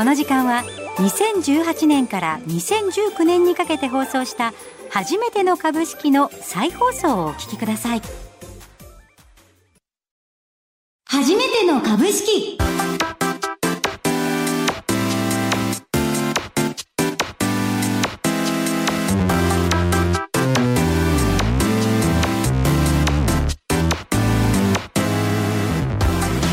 [0.00, 0.64] この時間は
[0.96, 4.54] 2018年から2019年にかけて放送した
[4.88, 8.02] 初めての株式の再放送をお聞きください。
[11.04, 12.56] 初めての株式。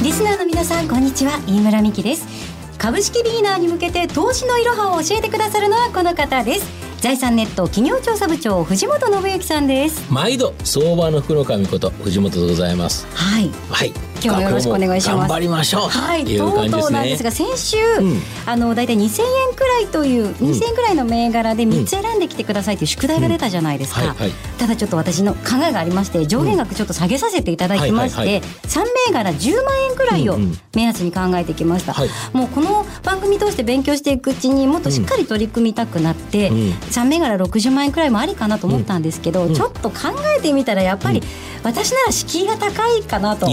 [0.03, 1.37] リスナーの皆さんこんにちは。
[1.47, 2.56] 飯村美希です。
[2.77, 6.87] 株式ビギナーに向けて投資のいろはを教えてくださるのはこの方です。
[7.01, 10.11] 財産ネット企業調査部長藤本信之さんです。
[10.11, 13.07] 毎度相場の福の神こと藤本でございます。
[13.13, 13.49] はい。
[13.69, 15.17] はい今日もよろしくお願いします。
[15.17, 15.89] 頑張りましょう。
[15.89, 16.39] はい、という
[16.71, 18.21] とうなんですが先週、うん。
[18.45, 24.15] あの大体2000円くらいという2000円くらいの銘柄で3つ選んできてくださいという宿題が出たじゃないですか、
[24.57, 28.41] ただちょっと私の考えがありまして上限額ちょっと下げさせていただきまして、はいはい。
[28.41, 30.37] 3銘柄10万円くらいを
[30.75, 32.09] 目安に考えてきました、はい。
[32.33, 36.57] もうこの番組通して勉強していくうちにもっとしっかり取り組みたくなって、うん。
[36.71, 39.53] 3銘柄60万円くらいもありかなと思ったんですけど、うん。
[39.53, 39.95] ちょっと考
[40.37, 41.21] えてみたらやっぱり
[41.63, 43.47] 私なら敷居が高いかなと。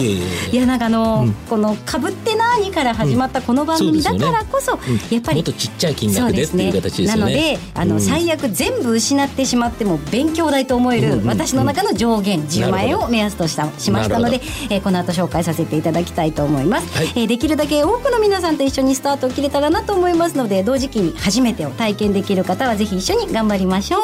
[0.55, 1.33] いやなんかあの、うん。
[1.51, 4.95] この「かぶって何?」から始まったこの番組だからこそ、うん。
[5.11, 7.17] やっぱりもっとちっちゃい金額でっていう形ですよね。
[7.17, 8.01] なのであの、うん。
[8.01, 17.07] 最悪全部失ってしまっても勉強代と思える、私の中の上限10万円を目安としたしましたのでえーこの後紹介させていただきたいと思います、はい。
[17.17, 24.03] えーできるだけ多くの皆さんと一緒にスタートを切れたらなと思いますので同時期に初めてを体験できる方はぜひ一緒に頑張りましょう。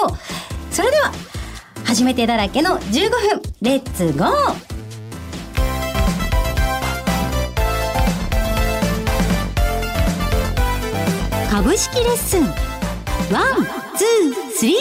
[0.72, 1.12] それでは
[1.84, 4.69] 初めてだらけの15分レッツゴー
[11.62, 12.44] 株式レッスン。
[12.44, 14.76] One、two、three。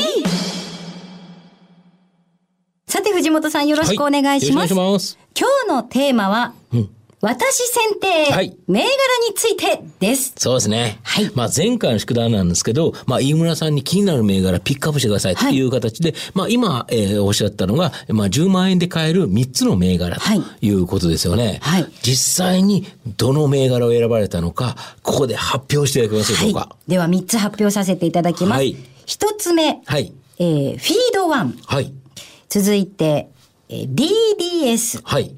[2.87, 4.73] さて藤本さんよろしくお願いします。
[4.73, 4.97] はい
[5.37, 6.89] 今日のテーマは、うん
[7.21, 8.87] 私選定、はい銘柄
[9.27, 10.33] についてです。
[10.37, 10.99] そうですね。
[11.03, 21.59] はいまあ前回の宿題なんですけど、まあ飯村さんに気になる銘柄ピックアップしてくださいという形で、まあ今、えーおっしゃったのが、まあ10万円で買える3つの銘柄とはいいうことですよね。
[21.61, 26.59] はい実際にどの銘柄を選ばれたのか、ここで発表していただけますでしょうか。
[26.59, 26.91] はい。
[26.91, 28.59] では3つ発表させていただきます。
[28.59, 28.77] はい
[29.07, 30.13] 1つ目、はい。
[30.37, 31.57] えーフィードワン。
[31.65, 31.91] はい。
[32.47, 33.27] 続いて、
[33.67, 35.01] えー DDS。
[35.03, 35.35] はい。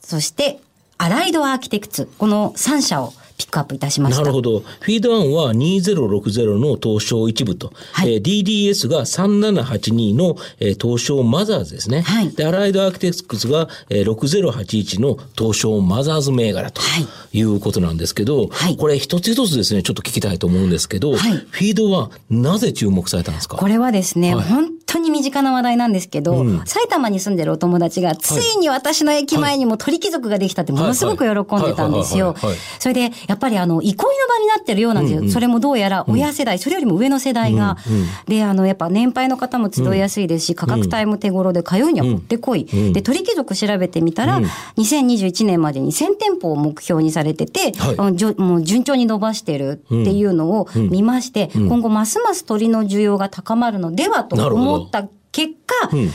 [0.00, 0.60] そして、
[1.02, 2.08] アライドアーキテクツ。
[2.16, 4.20] この3社をピックアップいたしました。
[4.22, 4.60] なるほど。
[4.60, 12.02] フィード1は2060の東証一部と、はいえー DDS が3782の、えー東証マザーズですね。
[12.02, 17.00] はいで、アライドアーキテクツが、えー6081の東証マザーズ銘柄とは
[17.32, 23.56] いいうことなんですけど、はいこれ一つ一つですね、ちょっと聞きたいと思うんですけど、はいフィードはなぜ注目されたんですか？
[23.56, 26.62] これはですね、はい本当に身近な話題なんですけど、うん。
[26.66, 32.34] 埼玉に住んでるお友達が、ついに私の駅前にも鳥貴族ができたってものすごく喜んでたんですよ。
[32.78, 33.98] それで、やっぱりあの、憩いの
[34.28, 35.20] 場になってるようなんですよ。
[35.20, 35.32] うんうん。
[35.32, 38.06] それもどうやら親世代、それよりも上の世代が、うんうん。
[38.26, 42.68] で、あの、やっぱ年配の方も集いやすいですし、価格帯も手頃で、通うにはもってこい。
[42.72, 42.92] うん。
[42.92, 44.44] で、鳥貴族調べてみたら、うん。
[44.76, 48.16] 2021年までに1000店舗を目標にされてて、はい。
[48.16, 51.68] じょもう順調に伸ばしてるっていうのを見まして、ん。
[51.68, 56.10] 今後ますます鳥の需要が高まるのではとなるほど思った結果、うん。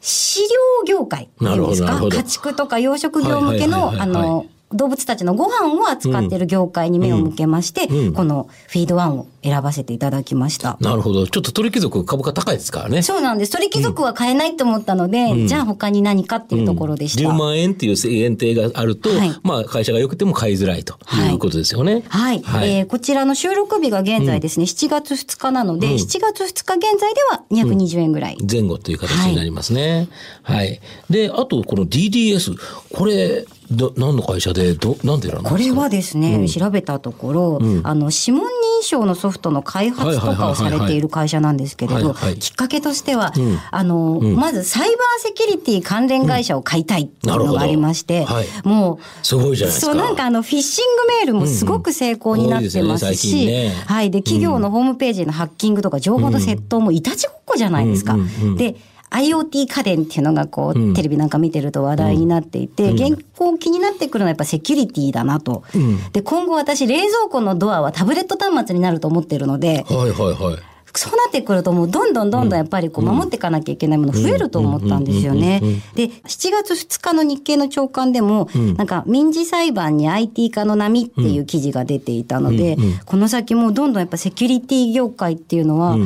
[0.00, 2.00] 飼料業界っていうんですか？
[2.08, 10.76] 家畜とか養殖業向けの、あの、動物たちのご飯を扱っている業界に目を向けまして、うんうんこのフィードワンを選ばせていただきました。
[10.80, 11.26] なるほど。
[11.26, 13.02] ちょっと鳥貴族株価高いですからね。
[13.02, 13.52] そうなんです。
[13.52, 17.28] 鳥貴族は買えないと思ったので、じゃあ他に何かっていうところでした。
[17.28, 20.98] 10万円っていう限定があると、はいまあ会社が良くても買いづらいと
[21.30, 22.02] いうことですよね。
[22.08, 28.38] はい、えーこちらの収録日が現在ですね、7月2日なので、うん7月2日現在では220円ぐらい。
[28.50, 30.08] 前後という形になりますね。
[30.42, 30.80] はい。
[31.08, 32.56] で、あとこの DDS、
[32.92, 38.46] これ、ど何の会社で、ど、なんで選んですかこれはですね、調べたところ、あの、指紋
[38.80, 43.58] 認証のソフトの開発とかをされている会社なんですけれどきっかけとしては、ん。
[43.70, 48.46] あの、まずサイバーセキュリティ関連会社を買いたいっていうのがありまして、はい。
[48.64, 49.92] もう、すごいじゃないですか。
[49.92, 53.74] そう、なんかあの、フィッシングメールもすごく成功になってますうんうんねね。
[53.86, 54.10] はい。
[54.10, 58.14] で、企業のホームページのハッキングとか情報の窃盗もいたちごっこじゃないですか。
[58.14, 58.56] うんうんうん。
[58.56, 58.76] で、
[59.10, 60.94] IoT 家電っていうのがこう、うん。
[60.94, 65.64] テレビなんか見てると話題になっていて、現行気になってくるのはやっぱセキュリティだなと。
[65.76, 66.12] ん。
[66.12, 70.70] で、今後私冷蔵庫のドアはタブレット端末になると思ってるので、はいはいはい。
[70.94, 75.60] そうなってくるともうどんどんどんどんやっぱりこう守っていかなきゃいけないもの増えると思ったんですよね。
[75.94, 85.96] で、7月2日の日経の朝刊でも、なんか民事裁判に IT 化の波っていう記事が出ていたので、この先もうどんどんやっぱセキュリティ業界っていうのは、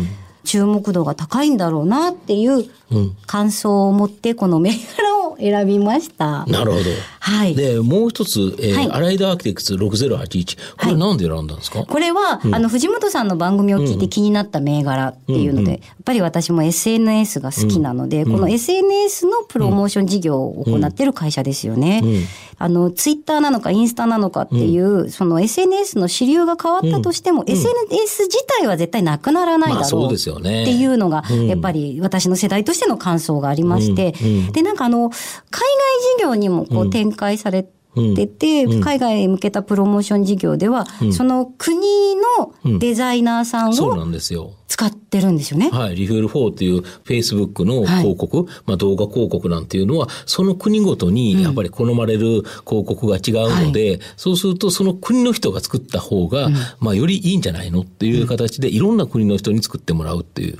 [0.54, 2.64] 注目度が高いんだろうなっていう
[3.26, 6.46] 感想を持ってこの銘柄を選びました。
[6.46, 6.84] なるほど。
[7.24, 7.54] はい。
[7.54, 8.90] で、もう一つ、えーはい。
[8.90, 10.58] アライドアーキテクツ6081。
[10.78, 22.02] これなんで選んだんですか、これは、あの、藤本さんの番組を聞いて気になった銘柄っていうので、やっぱり私も SNS が好きなので、この SNS のプロモーション事業を行っている会社ですよね。
[22.58, 29.80] あの、ツイッターなのかインスタなのかっていう、その SNS の主流が変わったとしても、SNS 自体は絶対なくならないだろう。
[29.80, 30.62] まあそうですよね。
[30.62, 34.12] っていうのが、やっぱり私の世代としての感想がありまして、
[34.52, 35.14] で、なんかあの、海
[35.62, 35.64] 外
[36.18, 41.79] 事業にもこう展開されて、てて、海外へ向けたプロモーション事業では、その国
[42.64, 44.52] のデザイナーさんそうなをんですよ。
[44.75, 45.70] 使ってるんですよね。
[45.70, 45.94] はい。
[45.94, 56.49] リフェル4っていう Facebook の広告、まあ動画広告なんていうのは、その国ごとにやっぱり好まれる広告が違うので、そうするとその国の人が作った方が、
[56.81, 60.58] まあよりいいんじゃないのっていう形で、いろんな国の人に作ってもらうっていう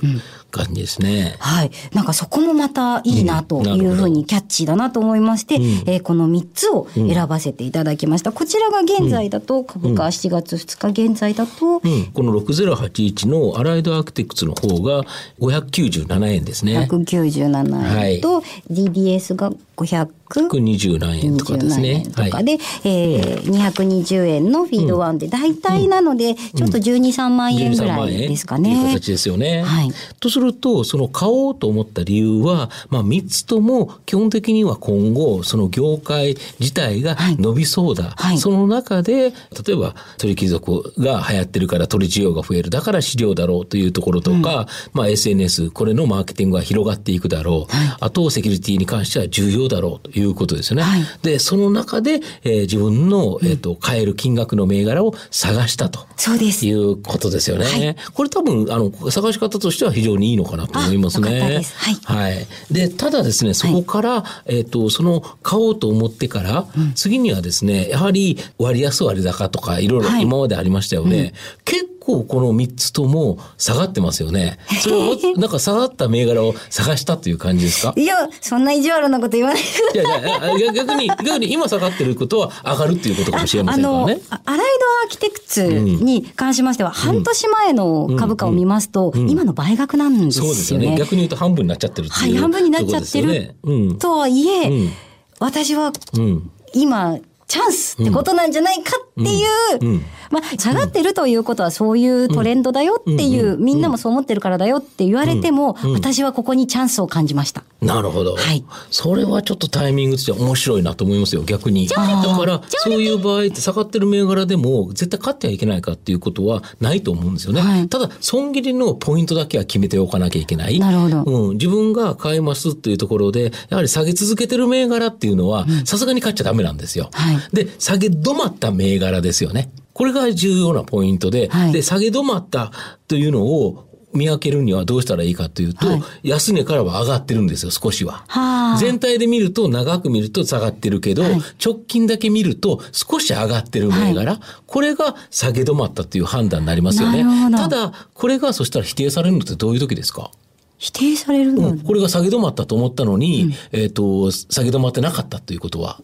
[0.49, 1.35] 感じですね。
[1.39, 1.71] はい。
[1.93, 8.31] なんかそこもまたいいなというふうにキャッチーだなと思いまして、えーこの3つを選ばせていただきました。
[8.31, 15.03] こちらが現在だと、株価7月2日現在だと、うん、この6081のアライドアーキテクツの方が
[15.39, 16.87] 597円ですね。
[16.89, 22.11] 197円と、DBS が500 127円とかです27ね円。
[22.11, 28.93] とかで、えー、220円のフィードワンで、大体なので、ちょっと12、3万円ぐ13らいですかっていうね。
[28.93, 29.61] 形ですよね。
[29.61, 38.13] はいとすると、その買おうと思った理由は、まあ3つとも基本的には今後、その業界自体が伸びそうだ。
[38.15, 39.31] はいその中で、
[39.65, 42.69] 例えば鳥貴族が流行ってるから鳥需要が増える。
[42.69, 47.73] だから飼料だろうというところとか、まあ SNS、これのマーケティングが広がっていくだろう。
[47.99, 50.83] あと、セキュリティに関しては重要だろうということですよね。
[50.83, 56.05] はいで、その中で、えー自分の、えっ、と、買える金額の銘柄を探したと。
[56.17, 56.65] そうです。
[56.65, 57.95] いうことですよね。
[58.13, 61.73] これ多分、あの、探し方としては非常にいいのかなと思いますねです。
[62.03, 66.67] はいで、ただですね、そこから、えっ、と、その、買おうと思ってから、
[67.05, 71.33] 次にはですね、やはり割安割高とか、いろいろはい今までありましたよね。
[71.63, 74.57] 結構この3つとも下がってますよね。
[74.81, 77.93] それは、なんか下がった銘柄を探したという感じですか？
[77.95, 84.19] いや、そんな意地悪なこと言わないいいやいや逆に、逆に今下がってることは上がるっていうことかもしれませんからの、ね。
[84.31, 90.49] あアライドアーキテクツに関しましては、半年前の株価を見ますと、今の倍額なんですよね。
[90.49, 90.95] そうですよね。
[90.97, 93.97] 逆に言うと半分になっちゃってるっていう、はい、半分になっちゃってるねうん。
[93.99, 94.89] とはいえ、うん
[95.37, 96.49] 私はうん。
[96.75, 107.63] 今、チャンスってことなんじゃないかっていう、うんうんまあ、下がってるということはそういうトレンドだよっていう、みんなもそう思ってるからだよって言われても、私はここにチャンスを感じました。
[107.81, 108.35] なるほど。
[108.35, 111.87] はいそれはちょっとタイミングとしては面白いなと思いますよ、逆に。
[111.87, 117.61] だから、そういう場合って下がってる銘柄でも絶対勝ってはいけないかっていうことはないと思うんですよね。
[117.61, 120.79] はいただ、損切りのポイントだけは決めておかなきゃいけない。
[120.79, 121.53] なるほどうん。
[121.53, 127.09] 自分が買いますっていうところで、やはり下げ続けてる銘柄っていうのは、さすがに買っちゃダメなんですよ。
[127.13, 129.71] はいで、下げ止まった銘柄ですよね。
[129.93, 131.71] これが重要なポイントで、はい。
[131.71, 132.71] で、下げ止まった
[133.07, 136.03] というのを見分けるにはどうしたらいいかというと、はい。
[136.23, 138.23] 安値からは上がってるんですよ、少しは。
[138.27, 138.77] はあ。
[138.77, 141.23] 全体で見ると、長く見ると下がってるけど、
[141.63, 147.25] 直近だけ見ると少し上がってる銘柄、これが下げ止まったという判断になりますよね。
[147.57, 150.31] ただ、これがそしたら否定されるのってどういう時ですか？
[150.77, 151.79] 否定されるの、うん。
[151.79, 156.01] これが下げ止まったと思ったのに、えっ、と、下げ止まってなかったということは？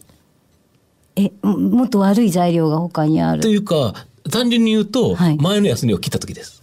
[1.16, 3.50] え、ももっと悪い材料が他にあとる。
[3.50, 3.94] いうか、
[4.30, 6.61] 単純に言うと、はい前の安値を切った時です。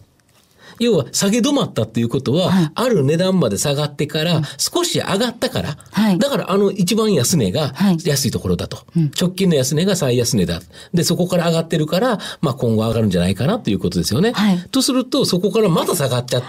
[0.79, 8.79] 要は、下げ止まったっていうことは、はいある値段まで下がってから、少し上がったから、はいだからあの一番安値がはい安いところだと。
[9.19, 10.61] 直近の安値が最安値だ。
[10.93, 14.31] で、そこから上がってるから、まあ今後上がるんじゃないかなということですよね。
[14.33, 16.47] はいとすると、そこからまた下がっちゃって、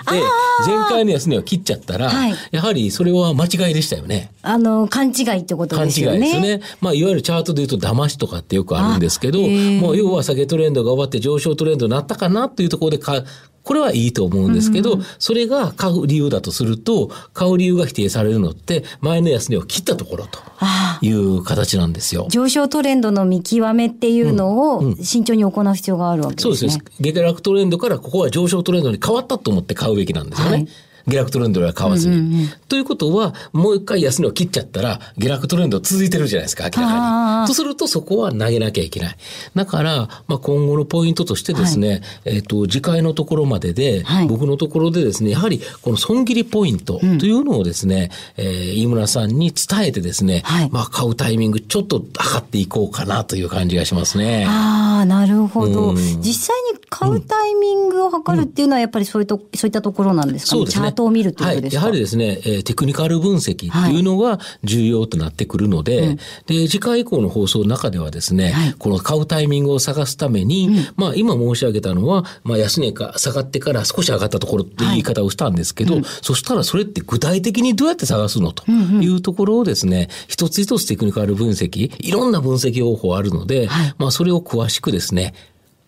[0.67, 4.33] 前回の安値を切っちゃったら、はいやはりそれは間違いでしたよね。
[4.43, 6.19] あの、勘違いってこと勘違いですよね。
[6.21, 6.61] ですよね。
[6.81, 13.25] まあ、いわゆるチャートで言うと騙しとかってよくあるんですけど、もう要は下げトレンドが終わって上昇トレンドになったかなっていうところで買う。
[13.63, 22.27] これはいいと思うんですけど、それが買う理由だとすると、買う理由が否定されるのって、前の安値を切ったところとあいう形なんですよ。
[22.31, 26.69] 上昇トレンドの見極めっていうのを慎重に行う必要があるわけそうですね。
[26.69, 27.13] ですね。
[27.13, 30.53] 下落トレンドからここは上昇トレンドに変わったと思って買うべきなんですよね。
[30.53, 30.69] はい
[31.07, 32.49] 下落トレンドでは買わずに。
[32.69, 37.49] ということは、もう一回安値を切っちゃったら、下落トレンド続いてるじゃないですか、明らかに。
[37.49, 39.17] とすると、そこは投げなきゃいけない。
[39.55, 54.47] だから、まあ、今後のポイントとしてですね、えっ、と、次回のところまでで、はい僕のところでですね、やはり、この損切りポイントというのをですね、えー飯村さんに伝えてですね、はいまあ、買うタイミング、ちょっと測っていこうかなという感じがしますね。
[54.49, 55.91] ああ、なるほど。
[55.91, 66.07] うん実際に買買うタイミングを測るっていうのはやっぱりそういうと、そういったところなんですか、ね、チャートを見るっていうことですか、はい、やはりですね、えー、テクニカル分析っていうのが重要となってくるので、はい。
[66.09, 66.17] うん、
[66.47, 83.69] で、次回以降の放送の中ではですね、はい、この買うタイミングを探すために、うん、まあ今申し上げたのは、まあ安値が下がってから少し上がったところっていう言い方をしたんですけど、そしたらそれって具体的にどうやって探すのというところをですね、一つ一つテクニカル分析、いろんな分析方法あるので、
[83.99, 85.35] まあそれを詳しくですね、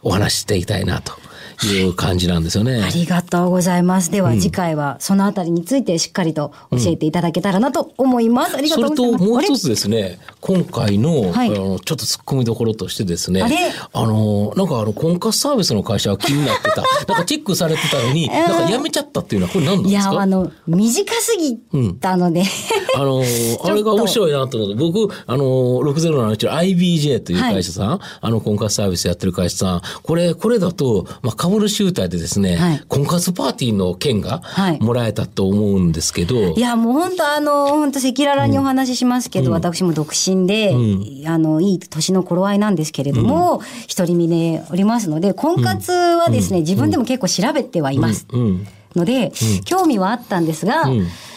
[0.02, 1.12] お話ししていきたいなと
[1.66, 2.82] いう感じなんですよね。
[2.82, 4.10] ありがとうございます。
[4.10, 8.52] では次回はそのあたりについてしっかりと教えていただけたらなと思います。
[8.52, 9.16] うん、ありがとうございます。
[9.16, 13.42] それともう一つですね、今回の、はい、あのちょっと突っ込みどころとしてですね、
[13.92, 20.12] ああのなんかあの婚活サービスの会社が気になってた、 なんかチェックされてたのに、なんかやめちゃったっていうのはこれ何なんですか？
[20.12, 21.56] いやあの短すぎ
[22.00, 23.22] たので、うん、あの
[23.64, 34.42] あれが面白いなと思って、僕あの607の IBJ という会社さん、はい、あの婚活サービスやってる会社さん、これこれだとまあ株主優待でですね、はい、婚活パーティーの券が
[34.80, 36.36] もらえたと思うんですけど。
[36.36, 43.60] はい、いや、もう本当あの、本当赤裸々にお話ししますけど、うん、私も独身で、うん、あの、いい年の頃合いなんですけれども、
[43.94, 48.26] 独り身でおりますので、婚活はですね、自分でも結構調べてはいます。
[48.94, 49.32] ので、
[49.64, 50.84] 興味はあったんですが、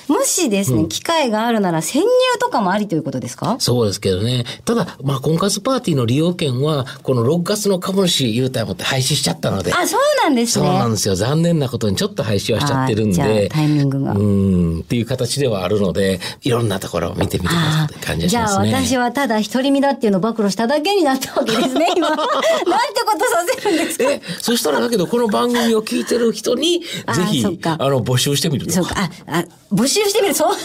[0.08, 2.08] もしですね、うん、機会があるなら潜入
[2.40, 3.56] とかもありということですか？
[3.60, 4.46] そうですけどね。
[4.66, 9.74] ただ、まあ、婚活パーティーの利用券は、この6月の株主優待を持って廃止しちゃったので。
[9.74, 10.66] あ、そうなんですね。
[10.68, 11.16] そうなんですよ。
[11.16, 13.50] 残念なことにちょっと廃止はしちゃってるんで。
[13.50, 14.14] タイミングが。
[14.14, 18.70] うん、っていう形ではあるので、いろんなところを見てみてくださいって感じがしますね。
[18.70, 22.10] じゃあ、私はただ独り身だっていうのを暴露しただけになったわけですね、今。
[22.10, 22.26] なんて
[23.06, 24.04] ことさせるんですか？
[24.12, 28.74] え、そしたらだけど、この番組を聞いてる人に、ぜひ、あの、募集してみると。
[28.74, 28.96] そうか。
[29.28, 30.56] あ、あ募集してみる、そう。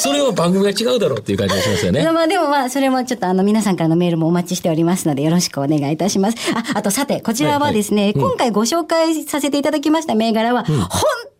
[0.00, 2.10] それは番組が違うだろうっていう感じがしますよね。
[2.10, 6.38] まあでもまあ、それもちょっとあの皆さんからのメールもお待ちしておりますので、よろしくお願いいたします。
[6.54, 10.88] あ、あとさて、こちらはですね、はいはい今回ご紹介させていただきました銘柄は、うん、本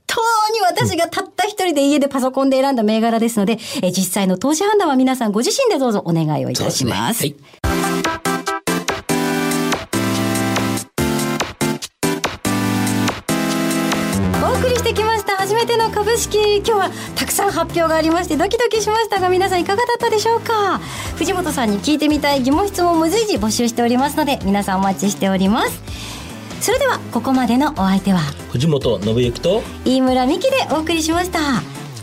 [0.07, 0.21] 当
[0.52, 7.21] に私がたった一人で家でパソコンで選んだ銘柄ですので、え実際の投資判断は皆さんご自身でどうぞお願いをいたします。
[7.21, 8.36] すねはい
[15.66, 20.78] ての株式今日はたくさん発表がありましてドキドキしましたが皆さんいかがだったでしょうか？
[21.16, 25.82] 藤本さんに聞いてみたい疑問質問も随時募集しておりますので皆さんお待ちしております。
[26.61, 28.20] それではここまでのお相手は
[28.50, 31.38] 藤本信之と飯村美希でお送りしました。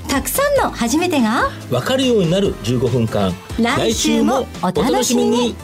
[0.08, 3.34] たくさんの初めてが分かるようになる15分間。
[3.60, 5.56] 来週もお楽しみに。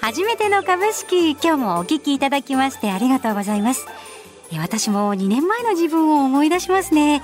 [0.00, 3.86] 初めての株式今日もお聞きいただきましてありがとうございます
[4.58, 7.22] 私も2年前の自分を思い出しますね、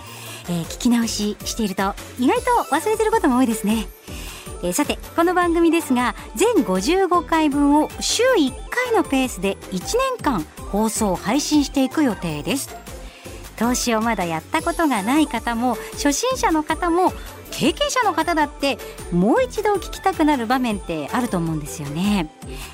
[0.49, 3.87] えー、聞き直ししていると意外と忘れてることも多いですね、
[4.63, 9.79] えー、さてこの番組ですが全55回分を週1回のペースで1
[10.17, 12.83] 年間放送配信していく予定です。
[13.59, 17.13] 投資をまだやったことがない方も初心者の方も
[17.53, 18.79] 経験者の方だって
[19.13, 22.29] もう一度聞きたくなる場面ってあると思うんですよね、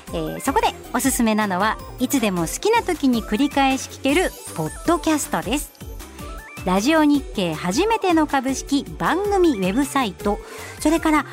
[0.07, 5.71] えー、そこでおすすめなのはいつでも好きな時に繰り返し聞けるポッドキャストです。
[6.65, 10.39] ラジオ日経初めての株式番組ウェブサイト
[10.79, 11.25] それからアッ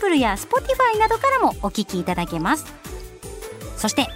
[0.00, 2.66] プルやスポティファイなどからもお聞きいただけます。
[3.78, 4.08] そして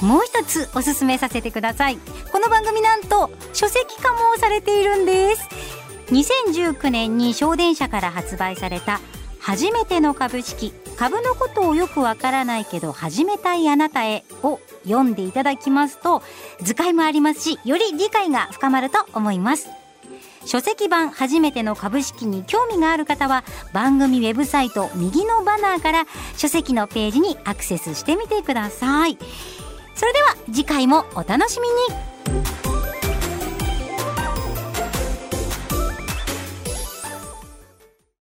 [0.00, 1.98] もう一つおすすめさせてください。
[2.32, 5.48] この番組なんと書籍化もされているんです。
[6.08, 9.00] 2019年に祥伝社から発売された
[9.38, 16.22] はじめてのかぶしき、株のことをよくわからないけど始めたいあなたへを読んでいただきますと
[16.62, 19.68] 図解もありますしより理解が深まると思います。
[20.46, 26.04] 書籍版初めての株式に興味がある方は番組ウェブサイト右のバナーから
[26.36, 29.16] 書籍のページにアクセスしてみてください。
[29.94, 32.73] それでは次回もお楽しみに。